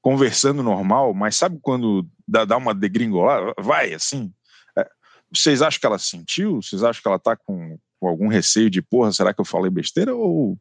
[0.01, 3.53] Conversando normal, mas sabe quando dá, dá uma degringolada?
[3.59, 4.31] Vai, assim.
[4.77, 4.87] É,
[5.33, 6.61] vocês acham que ela sentiu?
[6.61, 9.69] Vocês acham que ela tá com, com algum receio de, porra, será que eu falei
[9.69, 10.57] besteira ou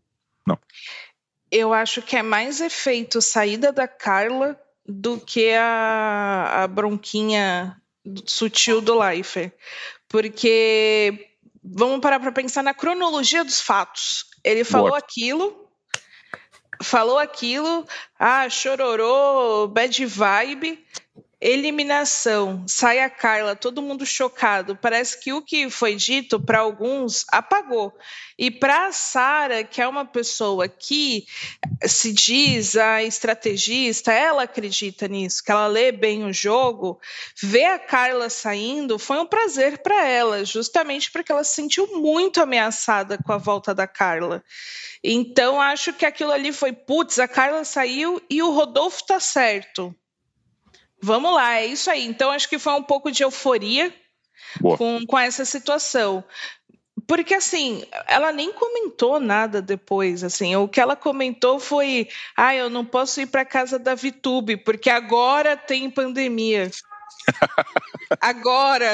[0.46, 0.58] não?
[1.50, 7.80] eu acho que é mais efeito saída da Carla do que a, a bronquinha
[8.24, 9.52] sutil do Leifer.
[10.08, 11.30] Porque
[11.62, 14.24] vamos parar para pensar na cronologia dos fatos.
[14.44, 14.98] Ele falou Boa.
[14.98, 15.68] aquilo,
[16.82, 17.86] falou aquilo,
[18.18, 20.84] ah, chororô, bad vibe,
[21.40, 22.64] Eliminação.
[22.66, 24.74] Sai a Carla, todo mundo chocado.
[24.74, 27.96] Parece que o que foi dito para alguns apagou.
[28.36, 31.26] E para a Sara, que é uma pessoa que
[31.86, 37.00] se diz a estrategista, ela acredita nisso, que ela lê bem o jogo.
[37.40, 42.40] Ver a Carla saindo foi um prazer para ela, justamente porque ela se sentiu muito
[42.40, 44.42] ameaçada com a volta da Carla.
[45.04, 49.94] Então acho que aquilo ali foi putz, a Carla saiu e o Rodolfo tá certo.
[51.00, 52.04] Vamos lá, é isso aí.
[52.04, 53.94] Então, acho que foi um pouco de euforia
[54.76, 56.24] com, com essa situação.
[57.06, 62.68] Porque, assim, ela nem comentou nada depois, assim, o que ela comentou foi, ah, eu
[62.68, 66.70] não posso ir para casa da Vitube, porque agora tem pandemia.
[68.20, 68.92] agora!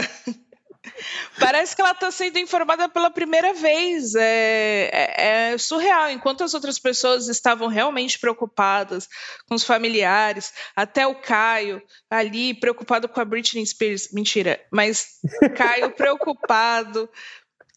[1.38, 4.14] Parece que ela está sendo informada pela primeira vez.
[4.14, 6.10] É, é, é, surreal.
[6.10, 9.08] Enquanto as outras pessoas estavam realmente preocupadas
[9.48, 14.12] com os familiares, até o Caio ali preocupado com a Britney Spears.
[14.12, 15.18] Mentira, mas
[15.56, 17.08] Caio preocupado.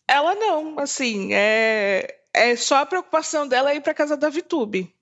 [0.07, 4.93] Ela não, assim, é, é só a preocupação dela ir para casa da Vitube.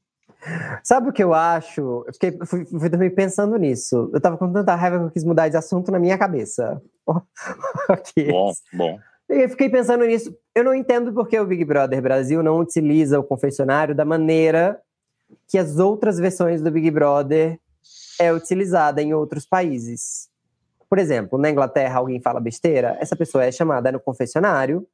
[0.84, 2.04] Sabe o que eu acho?
[2.08, 4.10] Eu fiquei, fui, fui também pensando nisso.
[4.14, 6.82] Eu tava com tanta raiva que eu quis mudar de assunto na minha cabeça.
[8.32, 9.00] bom, bom.
[9.28, 10.36] Eu fiquei pensando nisso.
[10.54, 14.80] Eu não entendo porque o Big Brother Brasil não utiliza o confessionário da maneira
[15.48, 17.60] que as outras versões do Big Brother
[18.20, 20.30] é utilizada em outros países.
[20.88, 24.88] Por exemplo, na Inglaterra alguém fala besteira, essa pessoa é chamada no confessionário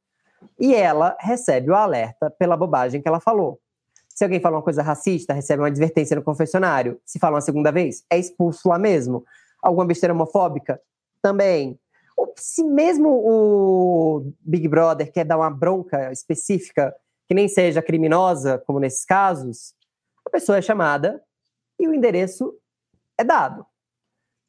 [0.58, 3.60] e ela recebe o alerta pela bobagem que ela falou.
[4.08, 7.00] Se alguém fala uma coisa racista, recebe uma advertência no confessionário.
[7.04, 9.24] Se fala uma segunda vez, é expulso lá mesmo.
[9.62, 10.80] Alguma besteira homofóbica?
[11.22, 11.78] Também.
[12.36, 16.94] Se mesmo o Big Brother quer dar uma bronca específica,
[17.28, 19.74] que nem seja criminosa, como nesses casos,
[20.24, 21.22] a pessoa é chamada
[21.78, 22.54] e o endereço
[23.18, 23.66] é dado.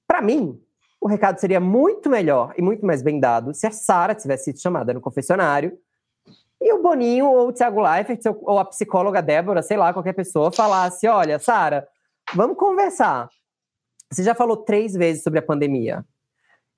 [0.08, 0.62] Para mim,
[1.00, 4.62] o recado seria muito melhor e muito mais bem dado se a Sara tivesse sido
[4.62, 5.78] chamada no confessionário
[6.62, 10.52] e o Boninho ou o Thiago Leifert ou a psicóloga Débora, sei lá, qualquer pessoa,
[10.52, 11.88] falasse: olha, Sara,
[12.34, 13.28] vamos conversar.
[14.10, 16.06] Você já falou três vezes sobre a pandemia.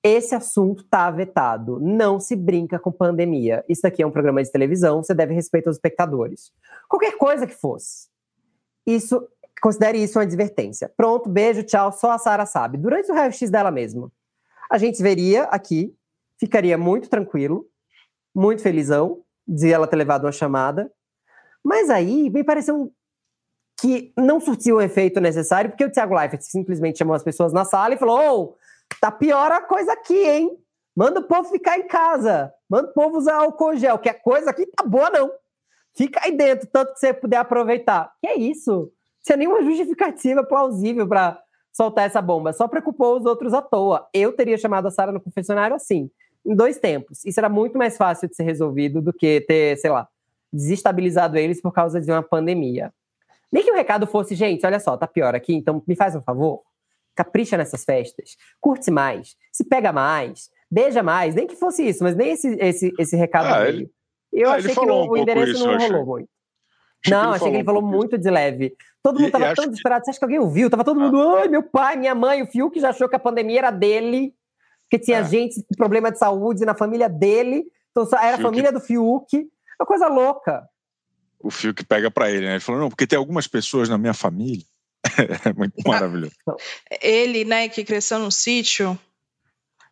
[0.07, 1.79] Esse assunto está vetado.
[1.79, 3.65] Não se brinca com pandemia.
[3.67, 6.53] Isso aqui é um programa de televisão, você deve respeitar os espectadores.
[6.87, 8.07] Qualquer coisa que fosse.
[8.85, 9.27] Isso,
[9.59, 10.91] considere isso uma advertência.
[10.95, 12.77] Pronto, beijo, tchau, só a Sara sabe.
[12.77, 14.11] Durante o raio-x dela mesma,
[14.69, 15.91] a gente veria aqui,
[16.39, 17.65] ficaria muito tranquilo,
[18.35, 20.91] muito felizão, de ela ter levado uma chamada.
[21.63, 22.93] Mas aí me pareceu
[23.81, 27.65] que não surtiu o efeito necessário, porque o Thiago Leifert simplesmente chamou as pessoas na
[27.65, 28.55] sala e falou:
[28.99, 30.57] tá pior a coisa aqui, hein?
[30.95, 32.53] Manda o povo ficar em casa.
[32.69, 35.31] Manda o povo usar álcool gel, que a coisa aqui tá boa, não.
[35.95, 38.11] Fica aí dentro, tanto que você puder aproveitar.
[38.21, 38.91] Que é isso?
[39.21, 41.39] Sem nenhuma justificativa plausível para
[41.71, 42.53] soltar essa bomba.
[42.53, 44.07] Só preocupou os outros à toa.
[44.13, 46.09] Eu teria chamado a Sara no confessionário assim
[46.45, 47.25] em dois tempos.
[47.25, 50.07] Isso era muito mais fácil de ser resolvido do que ter, sei lá,
[50.53, 52.93] desestabilizado eles por causa de uma pandemia.
[53.51, 56.21] Nem que o recado fosse, gente, olha só, tá pior aqui, então me faz um
[56.21, 56.61] favor,
[57.15, 62.15] capricha nessas festas, curte mais, se pega mais, beija mais, nem que fosse isso, mas
[62.15, 63.89] nem esse, esse, esse recado ah, veio.
[64.31, 66.29] Eu ah, achei que no, um o endereço isso, não rolou muito.
[67.07, 68.75] Não, achei que ele falou, um muito de leve.
[69.03, 70.03] Todo mundo estava tão desesperado.
[70.03, 70.71] Você acha que alguém ouviu?
[70.71, 71.41] Tava todo mundo, ah.
[71.41, 74.33] ai, meu pai, minha mãe, o Fiuk já achou que a pandemia era dele
[74.85, 75.23] porque tinha é.
[75.23, 79.43] gente com problema de saúde na família dele, então era a família do Fiuk, é
[79.79, 80.67] uma coisa louca.
[81.39, 82.53] O Fiuk pega para ele, né?
[82.53, 84.65] Ele falou, não, porque tem algumas pessoas na minha família.
[85.45, 86.35] é muito ah, maravilhoso.
[87.01, 88.97] Ele, né, que cresceu no sítio,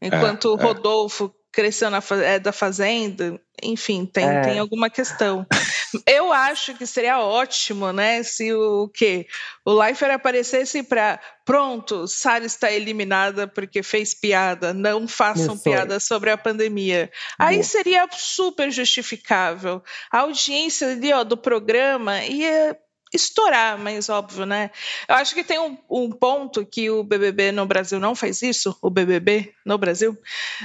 [0.01, 0.63] enquanto o é, é.
[0.65, 4.41] Rodolfo cresceu na, é, da fazenda, enfim, tem, é.
[4.41, 5.45] tem alguma questão.
[6.07, 9.27] Eu acho que seria ótimo, né, se o que
[9.63, 16.31] o Leifert aparecesse para pronto, Sara está eliminada porque fez piada, não façam piada sobre
[16.31, 17.11] a pandemia.
[17.37, 19.83] Aí seria super justificável.
[20.11, 22.75] A audiência ali, ó, do programa ia
[23.13, 24.71] estourar, mas óbvio, né?
[25.07, 28.75] Eu acho que tem um, um, ponto que o BBB no Brasil não faz isso,
[28.81, 30.17] o BBB no Brasil,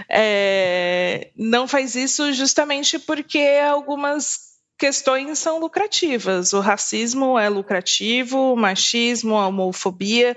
[0.09, 6.53] é, não faz isso justamente porque algumas questões são lucrativas.
[6.53, 10.37] O racismo é lucrativo, o machismo, a homofobia,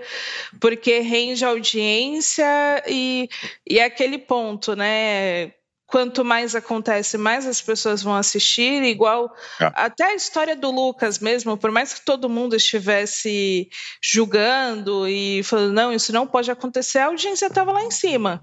[0.59, 2.45] porque rende audiência
[2.87, 3.29] e,
[3.69, 5.53] e é aquele ponto, né?
[5.91, 8.81] Quanto mais acontece, mais as pessoas vão assistir.
[8.83, 9.71] Igual é.
[9.75, 13.69] até a história do Lucas mesmo, por mais que todo mundo estivesse
[14.01, 18.41] julgando e falando, não, isso não pode acontecer, a audiência estava lá em cima.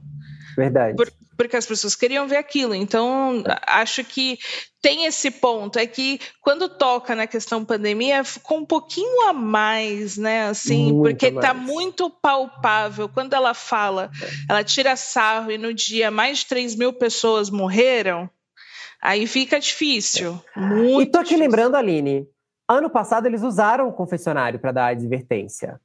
[0.56, 0.96] Verdade.
[0.96, 2.74] Por, porque as pessoas queriam ver aquilo.
[2.74, 4.36] Então, acho que
[4.82, 5.78] tem esse ponto.
[5.78, 10.48] É que quando toca na questão pandemia, ficou um pouquinho a mais, né?
[10.48, 13.08] Assim, muito porque tá muito palpável.
[13.08, 14.10] Quando ela fala,
[14.50, 18.28] ela tira sarro e no dia mais de 3 mil pessoas morreram,
[19.00, 20.42] aí fica difícil.
[20.56, 21.38] Muito e tô difícil.
[21.38, 22.26] lembrando, Aline,
[22.68, 25.80] ano passado eles usaram o confessionário para dar advertência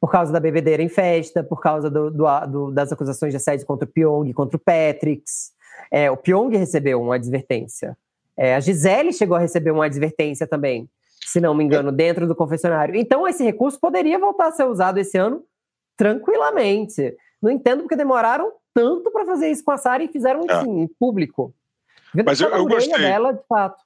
[0.00, 3.66] por causa da bebedeira em festa, por causa do, do, do, das acusações de assédio
[3.66, 5.52] contra o Pyong, contra o Patrix.
[5.90, 7.96] É, o Pyong recebeu uma advertência.
[8.36, 10.88] É, a Gisele chegou a receber uma advertência também,
[11.26, 12.96] se não me engano, dentro do confessionário.
[12.96, 15.44] Então, esse recurso poderia voltar a ser usado esse ano
[15.96, 17.14] tranquilamente.
[17.42, 20.52] Não entendo porque demoraram tanto para fazer isso com a Sara e fizeram é.
[20.52, 21.54] assim, em público.
[22.24, 22.98] Mas eu, eu gostei.
[22.98, 23.82] Dela, de fato.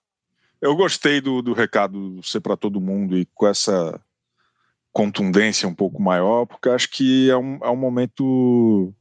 [0.61, 4.00] Eu gostei do, do recado ser para todo mundo e com essa
[4.94, 8.94] contundência um pouco maior, porque acho que é um, é um momento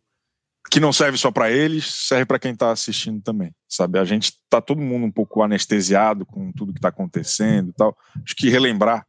[0.72, 4.00] que não serve só para eles, serve para quem está assistindo também, sabe?
[4.00, 7.96] A gente está todo mundo um pouco anestesiado com tudo que está acontecendo e tal.
[8.26, 9.06] Acho que relembrar,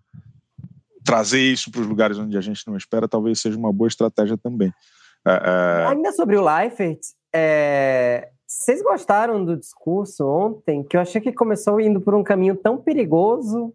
[1.03, 4.37] trazer isso para os lugares onde a gente não espera, talvez seja uma boa estratégia
[4.37, 4.70] também.
[5.27, 5.87] É, é...
[5.87, 7.01] Ainda sobre o Leifert,
[7.35, 8.29] é...
[8.47, 10.85] vocês gostaram do discurso ontem?
[10.85, 13.73] Que eu achei que começou indo por um caminho tão perigoso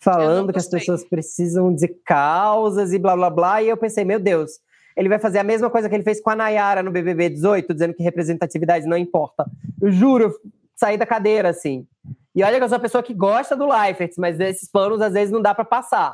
[0.00, 3.62] falando que as pessoas precisam de causas e blá blá blá.
[3.62, 4.52] E eu pensei, meu Deus,
[4.96, 7.72] ele vai fazer a mesma coisa que ele fez com a Nayara no BBB 18,
[7.72, 9.44] dizendo que representatividade não importa.
[9.80, 10.34] Eu juro,
[10.74, 11.86] saí da cadeira assim.
[12.34, 15.12] E olha que eu sou uma pessoa que gosta do Leifert, mas esses planos às
[15.12, 16.12] vezes não dá para passar.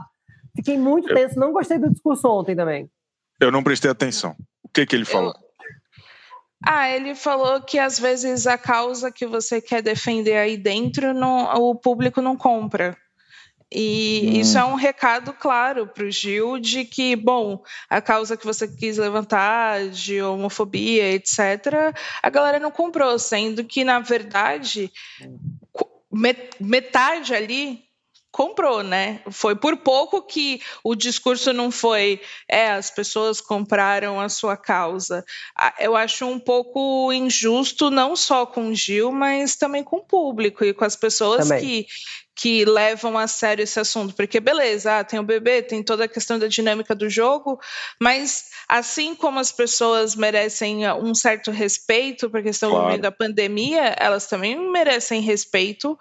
[0.57, 1.15] Fiquei muito eu...
[1.15, 2.91] tenso, não gostei do discurso ontem também.
[3.41, 4.35] Eu não prestei atenção.
[4.63, 5.33] O que que ele falou?
[5.33, 5.45] Eu...
[6.67, 11.53] Ah, ele falou que às vezes a causa que você quer defender aí dentro, não,
[11.57, 12.97] o público não compra.
[13.75, 14.41] E hum.
[14.41, 17.61] isso é um recado claro para o Gil de que, bom,
[17.91, 23.83] a causa que você quis levantar de homofobia, etc., a galera não comprou, sendo que,
[23.83, 24.93] na verdade,
[26.61, 27.84] metade ali
[28.35, 29.21] comprou, né?
[29.31, 35.25] Foi por pouco que o discurso não foi, é, as pessoas compraram a sua causa.
[35.79, 40.65] Eu acho um pouco injusto, não só com o Gil, mas também com o público
[40.65, 41.87] e com as pessoas que,
[42.35, 46.09] que levam a sério esse assunto, porque beleza, ah, tem o bebê, tem toda a
[46.09, 47.61] questão da dinâmica do jogo,
[48.01, 52.89] mas assim como as pessoas merecem um certo respeito porque estão claro.
[52.89, 55.97] meio da pandemia, elas também merecem respeito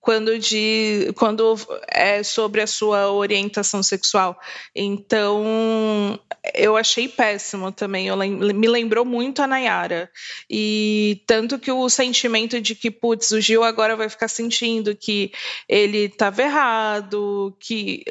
[0.00, 1.56] quando, de, quando
[1.88, 4.38] é sobre a sua orientação sexual.
[4.74, 6.18] Então,
[6.54, 8.06] eu achei péssimo também.
[8.06, 10.10] Eu me lembrou muito a Nayara.
[10.48, 15.32] E tanto que o sentimento de que, putz, o Gil agora vai ficar sentindo que
[15.68, 18.04] ele estava errado, que,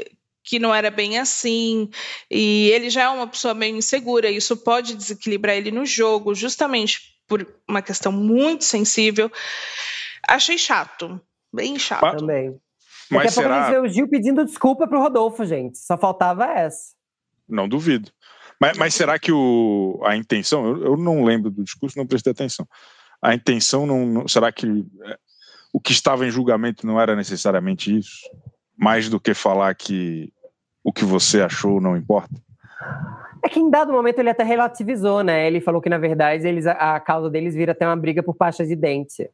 [0.43, 1.89] que não era bem assim,
[2.29, 7.17] e ele já é uma pessoa meio insegura, isso pode desequilibrar ele no jogo, justamente
[7.27, 9.31] por uma questão muito sensível.
[10.27, 11.21] Achei chato.
[11.53, 12.17] Bem chato.
[12.17, 12.59] Também.
[13.09, 13.47] Mas Daqui a será...
[13.47, 15.77] pouco a gente vê o Gil pedindo desculpa pro Rodolfo, gente.
[15.77, 16.93] Só faltava essa.
[17.47, 18.11] Não duvido.
[18.59, 22.31] Mas, mas será que o, a intenção, eu, eu, não lembro do discurso, não prestei
[22.31, 22.67] atenção.
[23.21, 25.17] A intenção não, não, Será que é,
[25.71, 28.17] o que estava em julgamento não era necessariamente isso?
[28.75, 30.33] Mais do que falar que
[30.83, 32.33] o que você achou não importa?
[33.43, 35.45] É que em dado momento ele até relativizou, né?
[35.47, 38.65] Ele falou que, na verdade, eles, a causa deles vira até uma briga por pasta
[38.65, 39.29] de dente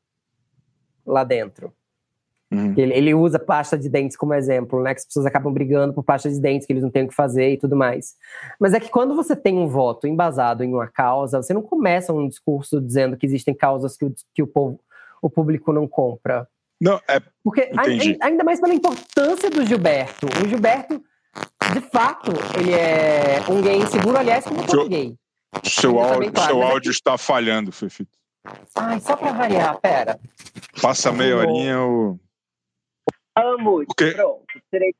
[1.05, 1.73] lá dentro.
[2.51, 2.73] Uhum.
[2.77, 4.93] Ele, ele, usa pasta de dentes como exemplo, né?
[4.93, 7.15] Que as pessoas acabam brigando por pasta de dentes, que eles não têm o que
[7.15, 8.13] fazer e tudo mais.
[8.59, 12.13] Mas é que quando você tem um voto embasado em uma causa, você não começa
[12.13, 14.79] um discurso dizendo que existem causas que o, que o, povo,
[15.21, 16.47] o público não compra.
[16.79, 17.21] Não, é.
[17.43, 17.71] Porque
[18.21, 20.27] ainda mais pela importância do Gilberto.
[20.43, 21.01] O Gilberto,
[21.73, 25.15] de fato, ele é um gay inseguro, aliás, como todo gay.
[25.63, 28.17] Seu, áudio, claro, seu áudio está falhando, Fefito.
[28.75, 30.19] Ai, só para variar, pera.
[30.81, 32.19] Passa meia horinha o.
[33.35, 33.83] Amo.
[33.85, 34.93] Pronto, serei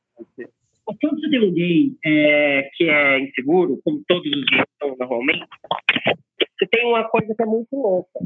[0.84, 5.46] quando você tem um gay é, que é inseguro, como todos os gays são normalmente,
[6.38, 8.20] você tem uma coisa que é muito louca.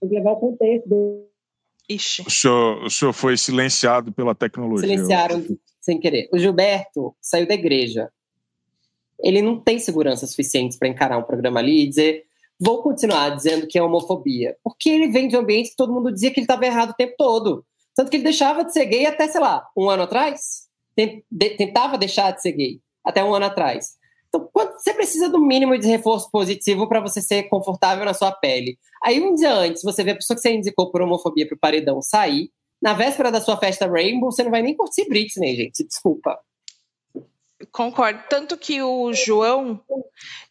[0.00, 1.28] Tem que levar o contexto do.
[1.88, 2.22] Ixi.
[2.26, 4.88] O senhor, o senhor foi silenciado pela tecnologia.
[4.88, 5.44] Silenciaram
[5.80, 6.28] sem querer.
[6.32, 8.10] O Gilberto saiu da igreja.
[9.22, 12.24] Ele não tem segurança suficiente para encarar um programa ali e dizer
[12.58, 14.56] vou continuar dizendo que é homofobia.
[14.64, 16.94] Porque ele vem de um ambiente que todo mundo dizia que ele estava errado o
[16.94, 17.64] tempo todo.
[17.96, 20.66] Tanto que ele deixava de ser gay até, sei lá, um ano atrás.
[21.56, 23.96] Tentava deixar de ser gay até um ano atrás.
[24.28, 28.78] Então, você precisa do mínimo de reforço positivo para você ser confortável na sua pele.
[29.02, 31.58] Aí, um dia antes, você vê a pessoa que você indicou por homofobia para o
[31.58, 32.50] paredão sair.
[32.82, 35.86] Na véspera da sua festa Rainbow, você não vai nem curtir Britney, gente.
[35.86, 36.38] Desculpa.
[37.72, 38.22] Concordo.
[38.28, 39.80] Tanto que o João,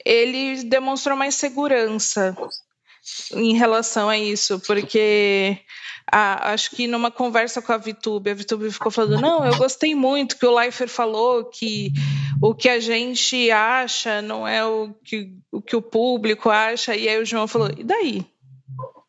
[0.03, 2.35] ele demonstrou mais segurança
[3.33, 5.59] em relação a isso, porque
[6.11, 10.37] acho que numa conversa com a Vitube, a Vitube ficou falando: não, eu gostei muito
[10.37, 11.91] que o Leifert falou que
[12.41, 17.07] o que a gente acha não é o que o, que o público acha, e
[17.07, 18.25] aí o João falou: e daí?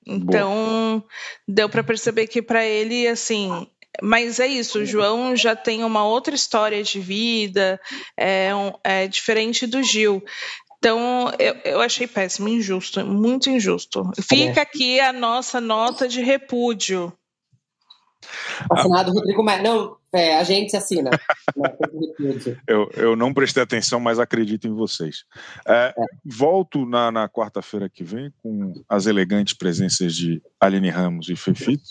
[0.09, 1.03] Então,
[1.49, 3.67] deu para perceber que para ele, assim,
[4.01, 7.81] mas é isso, o João já tem uma outra história de vida,
[8.17, 10.23] é, um, é diferente do Gil.
[10.87, 14.09] Então, eu, eu achei péssimo, injusto, muito injusto.
[14.23, 17.13] Fica aqui a nossa nota de repúdio.
[18.71, 19.65] Assinado Rodrigo Maia.
[19.65, 21.11] Não, é, a gente assina.
[22.69, 25.25] eu, eu não prestei atenção, mas acredito em vocês.
[25.67, 26.05] É, é.
[26.25, 31.83] Volto na, na quarta-feira que vem com as elegantes presenças de Aline Ramos e Fefito.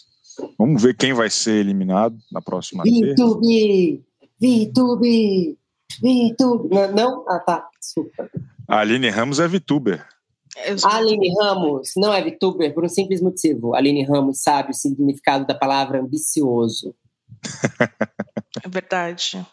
[0.57, 4.01] Vamos ver quem vai ser eliminado na próxima VTube!
[4.39, 5.57] VTube!
[6.01, 6.69] VTube!
[6.73, 7.25] Não, não?
[7.27, 7.67] Ah, tá.
[7.77, 8.29] Desculpa.
[8.67, 10.05] A Aline Ramos é VTuber.
[10.83, 13.75] A Aline Ramos não é VTuber por um simples motivo.
[13.75, 16.95] A Aline Ramos sabe o significado da palavra ambicioso.
[18.63, 19.45] É verdade.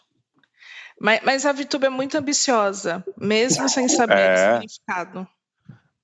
[0.99, 4.33] Mas, mas a VTuber é muito ambiciosa, mesmo sem saber é...
[4.33, 5.27] o significado.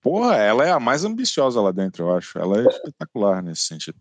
[0.02, 2.38] Porra, ela é a mais ambiciosa lá dentro, eu acho.
[2.38, 3.98] Ela é espetacular nesse sentido.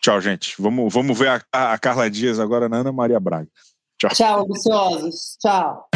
[0.00, 0.54] Tchau, gente.
[0.60, 3.48] Vamos, vamos ver a, a Carla Dias agora na Ana Maria Braga.
[3.98, 4.10] Tchau.
[4.10, 5.36] Tchau, ambiciosos.
[5.40, 5.91] Tchau.